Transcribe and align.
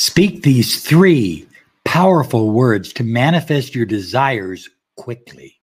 Speak 0.00 0.42
these 0.42 0.82
three 0.82 1.46
powerful 1.84 2.52
words 2.52 2.94
to 2.94 3.04
manifest 3.04 3.74
your 3.74 3.84
desires 3.84 4.70
quickly. 4.96 5.60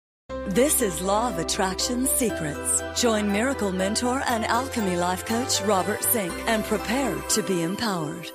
This 0.48 0.82
is 0.82 1.00
Law 1.00 1.30
of 1.30 1.38
Attraction 1.38 2.06
Secrets. 2.06 2.82
Join 3.00 3.32
miracle 3.32 3.72
mentor 3.72 4.22
and 4.26 4.44
alchemy 4.44 4.98
life 4.98 5.24
coach 5.24 5.62
Robert 5.62 6.02
Zink 6.12 6.34
and 6.48 6.62
prepare 6.64 7.18
to 7.30 7.42
be 7.44 7.62
empowered. 7.62 8.30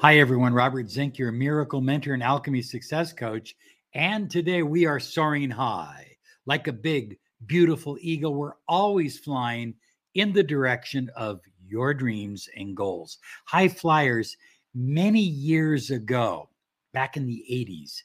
Hi, 0.00 0.18
everyone. 0.18 0.54
Robert 0.54 0.88
Zink, 0.88 1.18
your 1.18 1.32
miracle 1.32 1.80
mentor 1.80 2.14
and 2.14 2.22
alchemy 2.22 2.62
success 2.62 3.12
coach. 3.12 3.56
And 3.92 4.30
today 4.30 4.62
we 4.62 4.86
are 4.86 5.00
soaring 5.00 5.50
high 5.50 6.16
like 6.46 6.68
a 6.68 6.72
big, 6.72 7.18
beautiful 7.44 7.98
eagle. 8.00 8.34
We're 8.34 8.54
always 8.68 9.18
flying 9.18 9.74
in 10.14 10.32
the 10.32 10.44
direction 10.44 11.10
of 11.16 11.40
your 11.66 11.92
dreams 11.92 12.48
and 12.56 12.76
goals. 12.76 13.18
High 13.46 13.66
flyers, 13.66 14.36
many 14.74 15.20
years 15.20 15.90
ago, 15.90 16.48
back 16.92 17.16
in 17.16 17.26
the 17.26 17.44
80s, 17.50 18.02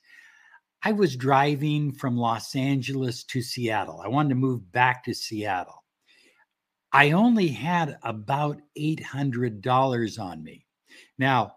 I 0.84 0.92
was 0.92 1.16
driving 1.16 1.92
from 1.92 2.18
Los 2.18 2.56
Angeles 2.56 3.24
to 3.26 3.42
Seattle. 3.42 4.02
I 4.04 4.08
wanted 4.08 4.30
to 4.30 4.36
move 4.36 4.72
back 4.72 5.04
to 5.04 5.14
Seattle. 5.14 5.84
I 6.92 7.12
only 7.12 7.50
had 7.50 7.98
about 8.04 8.62
$800 8.78 10.20
on 10.20 10.44
me. 10.44 10.66
Now, 11.18 11.56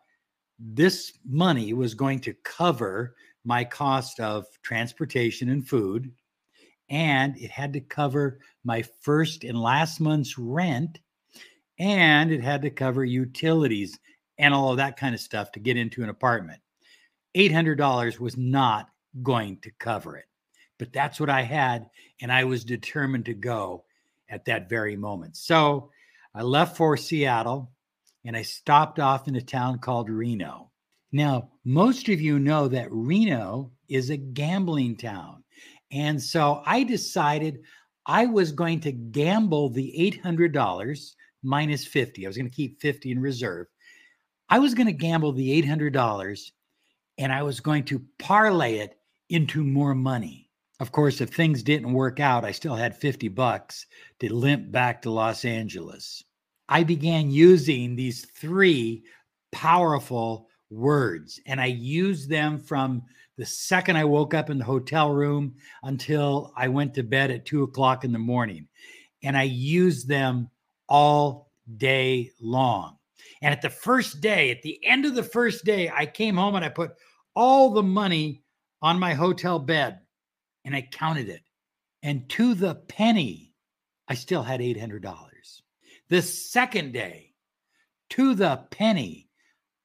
this 0.59 1.13
money 1.25 1.73
was 1.73 1.95
going 1.95 2.21
to 2.21 2.35
cover 2.45 3.15
my 3.45 3.65
cost 3.65 4.21
of 4.21 4.45
transportation 4.63 5.49
and 5.49 5.67
food, 5.67 6.13
and 6.91 7.37
it 7.39 7.51
had 7.51 7.73
to 7.73 7.81
cover 7.81 8.41
my 8.65 8.83
first 9.01 9.45
and 9.45 9.61
last 9.61 10.01
month's 10.01 10.37
rent, 10.37 10.99
and 11.79 12.31
it 12.31 12.43
had 12.43 12.63
to 12.63 12.71
cover 12.71 13.05
utilities 13.05 13.99
and 14.43 14.53
all 14.53 14.73
of 14.73 14.77
that 14.79 14.97
kind 14.97 15.15
of 15.15 15.21
stuff 15.21 15.53
to 15.53 15.61
get 15.61 15.77
into 15.77 16.03
an 16.03 16.09
apartment. 16.09 16.61
$800 17.37 18.19
was 18.19 18.37
not 18.37 18.89
going 19.23 19.57
to 19.61 19.71
cover 19.79 20.17
it. 20.17 20.25
But 20.81 20.93
that's 20.93 21.21
what 21.21 21.31
I 21.31 21.43
had. 21.43 21.89
And 22.21 22.33
I 22.33 22.43
was 22.43 22.65
determined 22.65 23.25
to 23.27 23.35
go 23.35 23.85
at 24.29 24.45
that 24.47 24.69
very 24.69 24.97
moment. 24.97 25.37
So 25.37 25.91
I 26.35 26.43
left 26.43 26.77
for 26.77 26.97
Seattle 26.97 27.71
and 28.25 28.37
I 28.37 28.43
stopped 28.43 28.99
off 28.99 29.29
in 29.29 29.37
a 29.37 29.41
town 29.41 29.79
called 29.79 30.11
Reno. 30.11 30.71
Now, 31.13 31.51
most 31.65 32.09
of 32.09 32.21
you 32.21 32.41
know 32.41 32.67
that 32.67 32.91
Reno 32.91 33.71
is 33.89 34.11
a 34.11 34.17
gambling 34.17 34.97
town. 34.97 35.45
And 35.93 36.21
so 36.21 36.63
I 36.67 36.83
decided 36.83 37.61
I 38.07 38.27
was 38.27 38.51
going 38.51 38.81
to 38.81 38.93
gamble 38.93 39.69
the 39.69 39.95
$800 40.25 41.15
minus 41.45 41.87
50. 41.87 42.27
I 42.27 42.29
was 42.29 42.37
going 42.37 42.51
to 42.51 42.57
keep 42.57 42.81
50 42.81 43.13
in 43.13 43.21
reserve. 43.21 43.69
I 44.53 44.59
was 44.59 44.75
going 44.75 44.87
to 44.87 44.93
gamble 44.93 45.33
the 45.33 45.63
$800 45.63 46.51
and 47.17 47.33
I 47.33 47.43
was 47.43 47.61
going 47.61 47.85
to 47.85 48.05
parlay 48.19 48.81
it 48.81 48.99
into 49.31 49.65
more 49.65 49.95
money. 49.95 50.51
Of 50.79 50.93
course, 50.93 51.23
if 51.23 51.31
things 51.31 51.63
didn't 51.63 51.95
work 51.95 52.21
out, 52.21 52.45
I 52.45 52.53
still 52.53 52.77
had 52.77 52.95
50 52.95 53.29
bucks 53.29 53.87
to 54.21 54.31
limp 54.31 54.71
back 54.71 55.01
to 55.03 55.11
Los 55.11 55.47
Angeles. 55.47 56.23
I 56.69 56.83
began 56.83 57.31
using 57.31 57.97
these 57.97 58.27
three 58.27 59.05
powerful 59.53 60.49
words, 60.69 61.41
and 61.47 61.59
I 61.59 61.67
used 61.69 62.29
them 62.29 62.59
from 62.59 63.05
the 63.39 63.47
second 63.47 63.97
I 63.97 64.05
woke 64.05 64.35
up 64.35 64.51
in 64.51 64.59
the 64.59 64.67
hotel 64.67 65.13
room 65.13 65.55
until 65.83 66.53
I 66.59 66.69
went 66.69 66.93
to 66.97 67.03
bed 67.03 67.31
at 67.31 67.47
two 67.47 67.63
o'clock 67.63 68.05
in 68.05 68.13
the 68.13 68.19
morning. 68.19 68.69
And 69.23 69.35
I 69.35 69.45
used 69.45 70.09
them 70.09 70.51
all 70.91 71.51
day 71.79 72.33
long. 72.39 72.99
And 73.41 73.53
at 73.53 73.63
the 73.63 73.71
first 73.71 74.21
day, 74.21 74.51
at 74.51 74.63
the 74.63 74.85
end 74.85 75.05
of 75.05 75.15
the 75.15 75.23
first 75.23 75.65
day, 75.65 75.91
I 75.95 76.07
came 76.07 76.37
home 76.37 76.55
and 76.55 76.65
I 76.65 76.69
put 76.69 76.93
all 77.35 77.71
the 77.71 77.83
money 77.83 78.43
on 78.81 78.99
my 78.99 79.15
hotel 79.15 79.59
bed 79.59 80.01
and 80.65 80.75
I 80.75 80.83
counted 80.83 81.29
it. 81.29 81.43
And 82.03 82.29
to 82.31 82.55
the 82.55 82.75
penny, 82.75 83.53
I 84.09 84.15
still 84.15 84.43
had 84.43 84.61
$800. 84.61 85.15
The 86.09 86.23
second 86.23 86.93
day, 86.93 87.35
to 88.11 88.35
the 88.35 88.67
penny, 88.71 89.29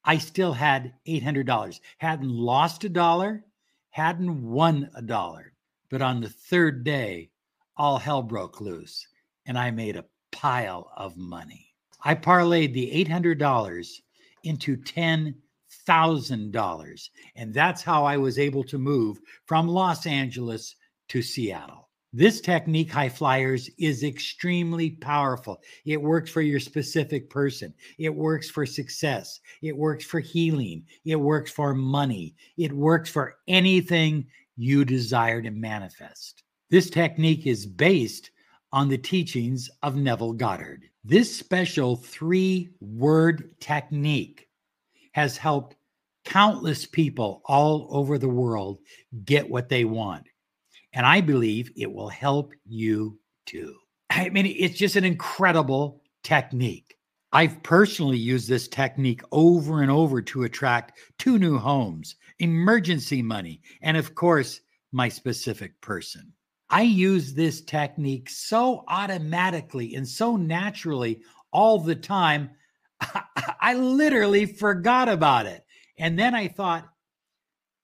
I 0.04 0.18
still 0.18 0.52
had 0.52 0.94
$800. 1.06 1.80
Hadn't 1.98 2.30
lost 2.30 2.84
a 2.84 2.88
dollar, 2.88 3.44
hadn't 3.90 4.42
won 4.42 4.90
a 4.94 5.02
dollar. 5.02 5.52
But 5.90 6.02
on 6.02 6.20
the 6.20 6.28
third 6.28 6.84
day, 6.84 7.30
all 7.76 7.98
hell 7.98 8.22
broke 8.22 8.60
loose 8.60 9.06
and 9.46 9.56
I 9.56 9.70
made 9.70 9.96
a 9.96 10.04
pile 10.30 10.90
of 10.96 11.16
money. 11.16 11.67
I 12.04 12.14
parlayed 12.14 12.72
the 12.72 13.04
$800 13.04 14.00
into 14.44 14.76
10 14.76 15.34
thousand 15.88 16.52
dollars. 16.52 17.10
And 17.34 17.52
that's 17.52 17.82
how 17.82 18.04
I 18.04 18.16
was 18.18 18.38
able 18.38 18.64
to 18.64 18.78
move 18.78 19.20
from 19.46 19.68
Los 19.68 20.06
Angeles 20.06 20.76
to 21.08 21.22
Seattle. 21.22 21.88
This 22.12 22.40
technique, 22.40 22.90
high 22.90 23.08
flyers, 23.08 23.68
is 23.78 24.02
extremely 24.02 24.90
powerful. 24.90 25.60
It 25.84 26.00
works 26.00 26.30
for 26.30 26.40
your 26.40 26.60
specific 26.60 27.28
person. 27.28 27.74
It 27.98 28.14
works 28.14 28.50
for 28.50 28.64
success. 28.64 29.40
It 29.62 29.76
works 29.76 30.04
for 30.04 30.20
healing. 30.20 30.84
It 31.04 31.16
works 31.16 31.50
for 31.50 31.74
money. 31.74 32.34
It 32.56 32.72
works 32.72 33.10
for 33.10 33.36
anything 33.46 34.26
you 34.56 34.84
desire 34.84 35.42
to 35.42 35.50
manifest. 35.50 36.44
This 36.70 36.88
technique 36.90 37.46
is 37.46 37.66
based 37.66 38.30
on 38.72 38.88
the 38.88 38.98
teachings 38.98 39.70
of 39.82 39.96
Neville 39.96 40.34
Goddard. 40.34 40.84
This 41.08 41.34
special 41.34 41.96
three 41.96 42.68
word 42.82 43.58
technique 43.60 44.46
has 45.12 45.38
helped 45.38 45.74
countless 46.26 46.84
people 46.84 47.40
all 47.46 47.88
over 47.88 48.18
the 48.18 48.28
world 48.28 48.80
get 49.24 49.48
what 49.48 49.70
they 49.70 49.86
want. 49.86 50.26
And 50.92 51.06
I 51.06 51.22
believe 51.22 51.72
it 51.78 51.90
will 51.90 52.10
help 52.10 52.52
you 52.66 53.18
too. 53.46 53.74
I 54.10 54.28
mean, 54.28 54.44
it's 54.44 54.76
just 54.76 54.96
an 54.96 55.04
incredible 55.04 56.02
technique. 56.24 56.98
I've 57.32 57.62
personally 57.62 58.18
used 58.18 58.46
this 58.46 58.68
technique 58.68 59.22
over 59.32 59.80
and 59.80 59.90
over 59.90 60.20
to 60.20 60.42
attract 60.42 60.98
two 61.18 61.38
new 61.38 61.56
homes, 61.56 62.16
emergency 62.40 63.22
money, 63.22 63.62
and 63.80 63.96
of 63.96 64.14
course, 64.14 64.60
my 64.92 65.08
specific 65.08 65.80
person. 65.80 66.34
I 66.70 66.82
use 66.82 67.32
this 67.32 67.60
technique 67.62 68.28
so 68.28 68.84
automatically 68.88 69.94
and 69.94 70.06
so 70.06 70.36
naturally 70.36 71.22
all 71.52 71.78
the 71.78 71.96
time 71.96 72.50
I 73.60 73.74
literally 73.74 74.46
forgot 74.46 75.08
about 75.08 75.46
it. 75.46 75.64
And 75.98 76.18
then 76.18 76.34
I 76.34 76.48
thought, 76.48 76.88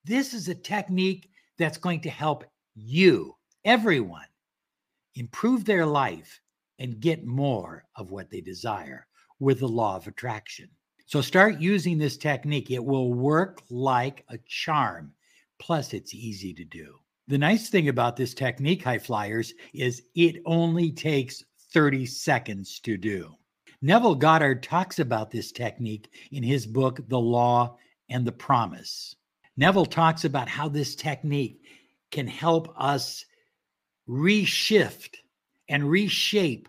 this 0.04 0.34
is 0.34 0.48
a 0.48 0.54
technique 0.54 1.30
that's 1.58 1.78
going 1.78 2.00
to 2.02 2.10
help 2.10 2.44
you, 2.74 3.34
everyone, 3.64 4.26
improve 5.14 5.64
their 5.64 5.86
life 5.86 6.40
and 6.78 7.00
get 7.00 7.24
more 7.24 7.84
of 7.96 8.10
what 8.10 8.30
they 8.30 8.40
desire 8.40 9.06
with 9.38 9.60
the 9.60 9.68
law 9.68 9.96
of 9.96 10.06
attraction. 10.06 10.68
So 11.06 11.20
start 11.20 11.60
using 11.60 11.98
this 11.98 12.16
technique. 12.16 12.70
It 12.70 12.84
will 12.84 13.12
work 13.12 13.62
like 13.70 14.24
a 14.28 14.38
charm. 14.46 15.12
Plus, 15.58 15.94
it's 15.94 16.14
easy 16.14 16.52
to 16.54 16.64
do. 16.64 16.98
The 17.26 17.38
nice 17.38 17.70
thing 17.70 17.88
about 17.88 18.16
this 18.16 18.34
technique, 18.34 18.82
high 18.82 18.98
flyers, 18.98 19.54
is 19.72 20.02
it 20.14 20.42
only 20.44 20.92
takes 20.92 21.42
30 21.72 22.04
seconds 22.04 22.80
to 22.80 22.98
do. 22.98 23.34
Neville 23.80 24.14
Goddard 24.14 24.62
talks 24.62 24.98
about 24.98 25.30
this 25.30 25.50
technique 25.50 26.08
in 26.32 26.42
his 26.42 26.66
book, 26.66 27.00
The 27.08 27.18
Law 27.18 27.78
and 28.10 28.26
the 28.26 28.32
Promise. 28.32 29.16
Neville 29.56 29.86
talks 29.86 30.24
about 30.24 30.48
how 30.48 30.68
this 30.68 30.94
technique 30.94 31.62
can 32.10 32.26
help 32.26 32.74
us 32.76 33.24
reshift 34.08 35.16
and 35.68 35.88
reshape 35.88 36.68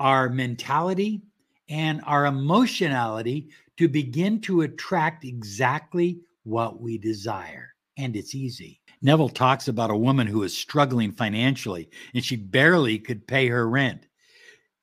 our 0.00 0.28
mentality 0.28 1.22
and 1.68 2.00
our 2.04 2.26
emotionality 2.26 3.50
to 3.76 3.88
begin 3.88 4.40
to 4.40 4.62
attract 4.62 5.24
exactly 5.24 6.20
what 6.42 6.80
we 6.80 6.98
desire. 6.98 7.74
And 7.96 8.16
it's 8.16 8.34
easy. 8.34 8.80
Neville 9.02 9.28
talks 9.28 9.68
about 9.68 9.90
a 9.90 9.96
woman 9.96 10.26
who 10.26 10.40
was 10.40 10.56
struggling 10.56 11.12
financially 11.12 11.88
and 12.14 12.24
she 12.24 12.36
barely 12.36 12.98
could 12.98 13.26
pay 13.26 13.46
her 13.48 13.68
rent 13.68 14.06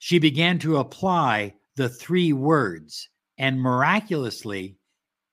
she 0.04 0.20
began 0.20 0.60
to 0.60 0.76
apply 0.76 1.54
the 1.78 1.88
three 1.88 2.34
words, 2.34 3.08
and 3.38 3.58
miraculously, 3.58 4.76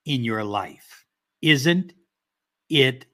in 0.04 0.22
your 0.22 0.44
life. 0.44 1.04
Isn't 1.42 1.92
it 2.69 3.06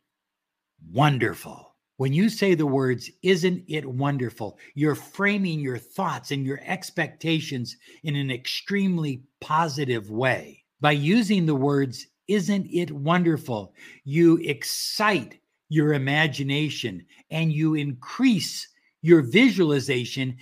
wonderful? 0.92 1.73
When 1.96 2.12
you 2.12 2.28
say 2.28 2.54
the 2.54 2.66
words, 2.66 3.08
isn't 3.22 3.64
it 3.68 3.86
wonderful? 3.86 4.58
You're 4.74 4.96
framing 4.96 5.60
your 5.60 5.78
thoughts 5.78 6.32
and 6.32 6.44
your 6.44 6.60
expectations 6.64 7.76
in 8.02 8.16
an 8.16 8.32
extremely 8.32 9.22
positive 9.40 10.10
way. 10.10 10.64
By 10.80 10.92
using 10.92 11.46
the 11.46 11.54
words, 11.54 12.06
isn't 12.26 12.66
it 12.72 12.90
wonderful? 12.90 13.74
You 14.04 14.38
excite 14.38 15.38
your 15.68 15.92
imagination 15.92 17.04
and 17.30 17.52
you 17.52 17.74
increase 17.74 18.66
your 19.02 19.22
visualization, 19.22 20.36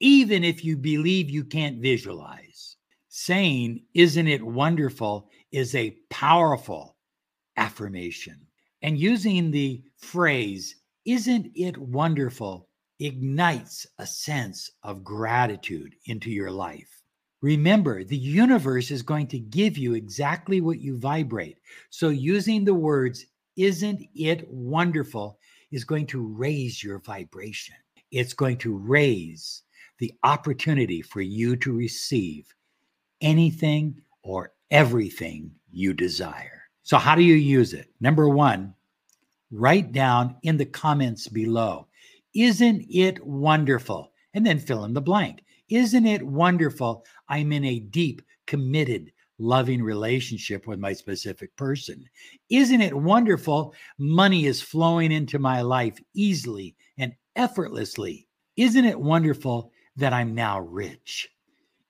even 0.00 0.44
if 0.44 0.62
you 0.62 0.76
believe 0.76 1.30
you 1.30 1.44
can't 1.44 1.80
visualize. 1.80 2.76
Saying, 3.08 3.82
Isn't 3.94 4.28
it 4.28 4.42
wonderful? 4.42 5.30
is 5.52 5.74
a 5.74 5.96
powerful 6.10 6.96
affirmation. 7.56 8.46
And 8.82 8.98
using 8.98 9.50
the 9.50 9.82
phrase, 9.96 10.76
Isn't 11.08 11.52
it 11.54 11.78
wonderful? 11.78 12.68
ignites 13.00 13.86
a 13.98 14.06
sense 14.06 14.70
of 14.82 15.02
gratitude 15.02 15.94
into 16.04 16.30
your 16.30 16.50
life. 16.50 17.02
Remember, 17.40 18.04
the 18.04 18.18
universe 18.18 18.90
is 18.90 19.00
going 19.00 19.26
to 19.28 19.38
give 19.38 19.78
you 19.78 19.94
exactly 19.94 20.60
what 20.60 20.80
you 20.80 20.98
vibrate. 20.98 21.56
So, 21.88 22.10
using 22.10 22.62
the 22.62 22.74
words, 22.74 23.24
isn't 23.56 24.02
it 24.14 24.46
wonderful, 24.50 25.38
is 25.70 25.84
going 25.84 26.08
to 26.08 26.26
raise 26.26 26.84
your 26.84 26.98
vibration. 26.98 27.76
It's 28.10 28.34
going 28.34 28.58
to 28.58 28.76
raise 28.76 29.62
the 30.00 30.12
opportunity 30.24 31.00
for 31.00 31.22
you 31.22 31.56
to 31.56 31.72
receive 31.72 32.54
anything 33.22 34.02
or 34.22 34.52
everything 34.70 35.52
you 35.70 35.94
desire. 35.94 36.64
So, 36.82 36.98
how 36.98 37.14
do 37.14 37.22
you 37.22 37.34
use 37.34 37.72
it? 37.72 37.88
Number 37.98 38.28
one, 38.28 38.74
write 39.50 39.92
down 39.92 40.36
in 40.42 40.56
the 40.56 40.66
comments 40.66 41.28
below, 41.28 41.86
isn't 42.34 42.84
it 42.90 43.24
wonderful? 43.24 44.12
And 44.34 44.46
then 44.46 44.58
fill 44.58 44.84
in 44.84 44.92
the 44.92 45.00
blank. 45.00 45.42
Isn't 45.68 46.06
it 46.06 46.22
wonderful? 46.22 47.04
I'm 47.28 47.52
in 47.52 47.64
a 47.64 47.80
deep, 47.80 48.22
committed, 48.46 49.12
loving 49.38 49.82
relationship 49.82 50.66
with 50.66 50.78
my 50.78 50.92
specific 50.92 51.54
person. 51.56 52.04
Isn't 52.50 52.80
it 52.80 52.94
wonderful? 52.94 53.74
Money 53.98 54.46
is 54.46 54.62
flowing 54.62 55.12
into 55.12 55.38
my 55.38 55.62
life 55.62 55.98
easily 56.14 56.76
and 56.98 57.14
effortlessly. 57.36 58.26
Isn't 58.56 58.84
it 58.84 59.00
wonderful 59.00 59.72
that 59.96 60.12
I'm 60.12 60.34
now 60.34 60.60
rich? 60.60 61.28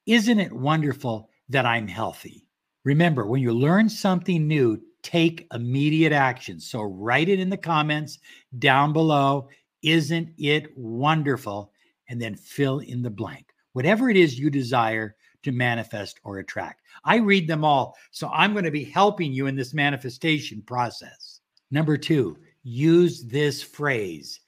Isn't 0.06 0.38
it 0.38 0.52
wonderful 0.52 1.30
that 1.48 1.66
I'm 1.66 1.88
healthy? 1.88 2.46
Remember, 2.84 3.26
when 3.26 3.42
you 3.42 3.52
learn 3.52 3.88
something 3.88 4.46
new, 4.46 4.80
take 5.02 5.46
immediate 5.52 6.12
action. 6.12 6.60
So 6.60 6.82
write 6.82 7.28
it 7.28 7.40
in 7.40 7.50
the 7.50 7.56
comments 7.56 8.18
down 8.58 8.92
below. 8.92 9.48
Isn't 9.82 10.30
it 10.38 10.76
wonderful? 10.76 11.72
And 12.08 12.20
then 12.20 12.36
fill 12.36 12.80
in 12.80 13.02
the 13.02 13.10
blank. 13.10 13.52
Whatever 13.72 14.10
it 14.10 14.16
is 14.16 14.38
you 14.38 14.50
desire 14.50 15.14
to 15.42 15.52
manifest 15.52 16.20
or 16.24 16.38
attract. 16.38 16.82
I 17.04 17.16
read 17.16 17.46
them 17.46 17.64
all. 17.64 17.96
So 18.10 18.28
I'm 18.32 18.52
going 18.52 18.64
to 18.64 18.70
be 18.70 18.84
helping 18.84 19.32
you 19.32 19.46
in 19.46 19.56
this 19.56 19.74
manifestation 19.74 20.62
process. 20.62 21.40
Number 21.70 21.96
two, 21.96 22.38
use 22.62 23.24
this 23.24 23.62
phrase 23.62 24.40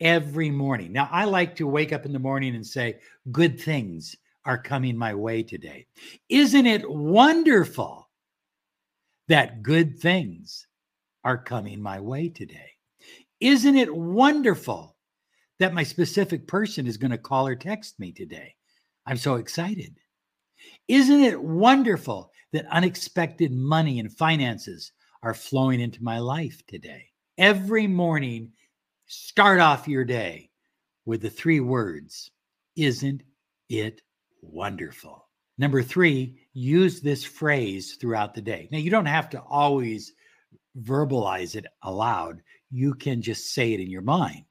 every 0.00 0.50
morning. 0.50 0.92
Now, 0.92 1.08
I 1.10 1.24
like 1.24 1.56
to 1.56 1.66
wake 1.66 1.92
up 1.92 2.06
in 2.06 2.12
the 2.12 2.18
morning 2.18 2.54
and 2.54 2.66
say, 2.66 2.98
Good 3.32 3.60
things 3.60 4.16
are 4.44 4.58
coming 4.58 4.96
my 4.96 5.14
way 5.14 5.42
today. 5.42 5.86
Isn't 6.28 6.66
it 6.66 6.88
wonderful 6.88 8.07
that 9.28 9.62
good 9.62 9.98
things 9.98 10.66
are 11.24 11.38
coming 11.38 11.80
my 11.80 12.00
way 12.00 12.28
today? 12.28 12.70
Isn't 13.40 13.76
it 13.76 13.94
wonderful 13.94 14.96
that 15.58 15.74
my 15.74 15.82
specific 15.82 16.46
person 16.46 16.86
is 16.86 16.96
going 16.96 17.10
to 17.10 17.18
call 17.18 17.46
or 17.46 17.54
text 17.54 18.00
me 18.00 18.12
today? 18.12 18.54
I'm 19.06 19.16
so 19.16 19.36
excited. 19.36 19.96
Isn't 20.88 21.20
it 21.20 21.40
wonderful 21.40 22.32
that 22.52 22.66
unexpected 22.66 23.52
money 23.52 24.00
and 24.00 24.12
finances 24.12 24.92
are 25.22 25.34
flowing 25.34 25.80
into 25.80 26.02
my 26.02 26.18
life 26.18 26.62
today? 26.66 27.10
Every 27.36 27.86
morning, 27.86 28.52
start 29.06 29.60
off 29.60 29.86
your 29.86 30.04
day 30.04 30.50
with 31.04 31.22
the 31.22 31.30
three 31.30 31.60
words 31.60 32.30
Isn't 32.74 33.22
it 33.68 34.02
wonderful? 34.42 35.27
Number 35.58 35.82
three, 35.82 36.38
use 36.52 37.00
this 37.00 37.24
phrase 37.24 37.96
throughout 37.96 38.34
the 38.34 38.40
day. 38.40 38.68
Now, 38.70 38.78
you 38.78 38.90
don't 38.90 39.06
have 39.06 39.28
to 39.30 39.40
always 39.42 40.14
verbalize 40.82 41.56
it 41.56 41.66
aloud, 41.82 42.42
you 42.70 42.94
can 42.94 43.20
just 43.20 43.52
say 43.52 43.72
it 43.72 43.80
in 43.80 43.90
your 43.90 44.02
mind. 44.02 44.44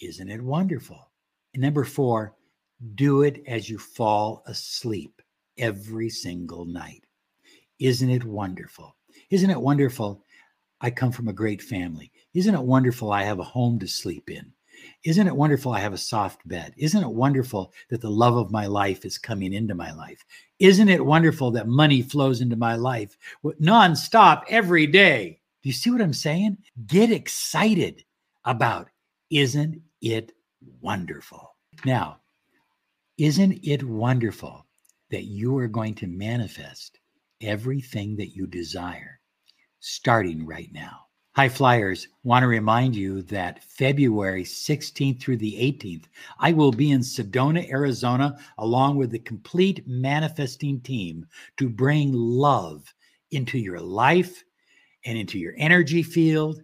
Isn't 0.00 0.30
it 0.30 0.42
wonderful? 0.42 1.10
And 1.52 1.62
number 1.62 1.84
four, 1.84 2.34
do 2.94 3.22
it 3.22 3.42
as 3.46 3.68
you 3.68 3.78
fall 3.78 4.42
asleep 4.46 5.20
every 5.58 6.08
single 6.08 6.64
night. 6.64 7.04
Isn't 7.78 8.10
it 8.10 8.24
wonderful? 8.24 8.96
Isn't 9.30 9.50
it 9.50 9.60
wonderful? 9.60 10.24
I 10.80 10.90
come 10.90 11.12
from 11.12 11.28
a 11.28 11.32
great 11.32 11.62
family. 11.62 12.10
Isn't 12.34 12.54
it 12.54 12.62
wonderful 12.62 13.12
I 13.12 13.22
have 13.22 13.38
a 13.38 13.44
home 13.44 13.78
to 13.80 13.86
sleep 13.86 14.30
in? 14.30 14.52
Isn't 15.04 15.26
it 15.26 15.36
wonderful 15.36 15.72
I 15.72 15.80
have 15.80 15.92
a 15.92 15.98
soft 15.98 16.46
bed? 16.46 16.74
Isn't 16.76 17.02
it 17.02 17.10
wonderful 17.10 17.72
that 17.90 18.00
the 18.00 18.10
love 18.10 18.36
of 18.36 18.50
my 18.50 18.66
life 18.66 19.04
is 19.04 19.18
coming 19.18 19.52
into 19.52 19.74
my 19.74 19.92
life? 19.92 20.24
Isn't 20.58 20.88
it 20.88 21.04
wonderful 21.04 21.50
that 21.52 21.68
money 21.68 22.02
flows 22.02 22.40
into 22.40 22.56
my 22.56 22.76
life 22.76 23.16
nonstop 23.44 24.44
every 24.48 24.86
day? 24.86 25.40
Do 25.62 25.68
you 25.68 25.72
see 25.72 25.90
what 25.90 26.02
I'm 26.02 26.12
saying? 26.12 26.58
Get 26.86 27.10
excited 27.10 28.04
about 28.44 28.88
isn't 29.30 29.80
it 30.00 30.32
wonderful? 30.80 31.56
Now, 31.84 32.20
isn't 33.18 33.60
it 33.64 33.82
wonderful 33.82 34.66
that 35.10 35.24
you 35.24 35.56
are 35.58 35.68
going 35.68 35.94
to 35.96 36.06
manifest 36.06 36.98
everything 37.40 38.16
that 38.16 38.34
you 38.34 38.46
desire 38.46 39.20
starting 39.80 40.44
right 40.46 40.70
now? 40.72 41.03
High 41.34 41.48
Flyers 41.48 42.06
want 42.22 42.44
to 42.44 42.46
remind 42.46 42.94
you 42.94 43.20
that 43.22 43.64
February 43.64 44.44
16th 44.44 45.20
through 45.20 45.38
the 45.38 45.54
18th, 45.54 46.04
I 46.38 46.52
will 46.52 46.70
be 46.70 46.92
in 46.92 47.00
Sedona, 47.00 47.68
Arizona, 47.68 48.38
along 48.58 48.98
with 48.98 49.10
the 49.10 49.18
complete 49.18 49.84
manifesting 49.84 50.80
team 50.80 51.26
to 51.56 51.68
bring 51.68 52.12
love 52.12 52.94
into 53.32 53.58
your 53.58 53.80
life 53.80 54.44
and 55.06 55.18
into 55.18 55.40
your 55.40 55.54
energy 55.58 56.04
field 56.04 56.62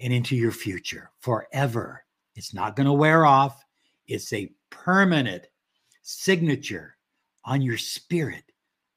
and 0.00 0.12
into 0.12 0.34
your 0.34 0.50
future 0.50 1.12
forever. 1.20 2.04
It's 2.34 2.52
not 2.52 2.74
going 2.74 2.88
to 2.88 2.92
wear 2.92 3.24
off, 3.24 3.64
it's 4.08 4.32
a 4.32 4.50
permanent 4.70 5.46
signature 6.02 6.96
on 7.44 7.62
your 7.62 7.78
spirit. 7.78 8.42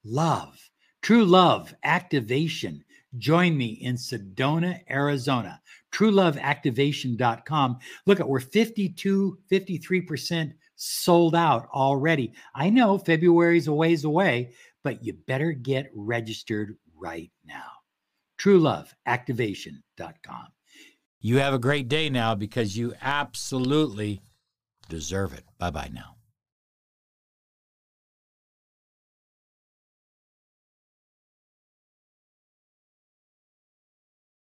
Love, 0.04 0.58
true 1.04 1.24
love, 1.24 1.76
activation 1.84 2.84
Join 3.18 3.58
me 3.58 3.68
in 3.68 3.96
Sedona, 3.96 4.82
Arizona. 4.90 5.62
TrueLoveActivation.com. 5.94 7.78
Look 8.06 8.20
at 8.20 8.28
we're 8.28 8.40
52, 8.40 9.38
53% 9.52 10.54
sold 10.76 11.36
out 11.36 11.68
already. 11.74 12.34
I 12.54 12.70
know 12.70 12.98
February's 12.98 13.68
a 13.68 13.74
ways 13.74 14.04
away, 14.04 14.54
but 14.84 15.04
you 15.04 15.14
better 15.14 15.52
get 15.52 15.92
registered 15.94 16.78
right 16.96 17.32
now. 17.46 17.72
TrueLoveActivation.com. 18.40 20.48
You 21.20 21.40
have 21.40 21.54
a 21.54 21.60
great 21.60 21.88
day 21.88 22.10
now 22.10 22.36
because 22.36 22.78
you 22.78 22.94
absolutely 23.02 24.22
deserve 24.88 25.34
it. 25.34 25.46
Bye 25.58 25.72
bye 25.72 25.90
now. 25.92 26.17